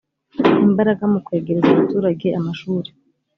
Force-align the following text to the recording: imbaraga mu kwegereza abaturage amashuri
imbaraga 0.67 1.03
mu 1.11 1.19
kwegereza 1.25 1.67
abaturage 1.71 2.27
amashuri 2.39 2.89